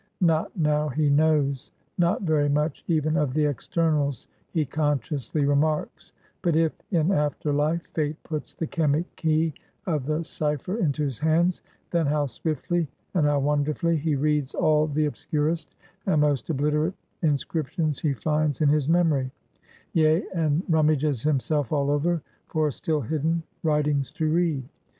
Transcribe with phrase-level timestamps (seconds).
[0.21, 6.55] Not now he knows; not very much even of the externals he consciously remarks; but
[6.55, 9.53] if, in after life, Fate puts the chemic key
[9.85, 11.61] of the cipher into his hands;
[11.91, 15.75] then how swiftly and how wonderfully, he reads all the obscurest
[16.07, 19.29] and most obliterate inscriptions he finds in his memory;
[19.93, 24.63] yea, and rummages himself all over, for still hidden writings to read.